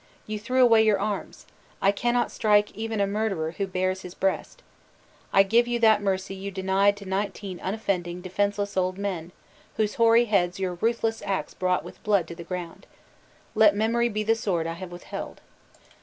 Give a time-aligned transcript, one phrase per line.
[0.25, 1.45] You threw away your arms!
[1.79, 4.63] I cannot strike even a murderer who bares his breast.
[5.31, 9.31] I give you that mercy you denied to nineteen unoffending, defenseless old men,
[9.77, 12.87] whose hoary heads your ruthless ax brought with blood to the ground.
[13.53, 15.39] Let memory be the sword I have withheld!"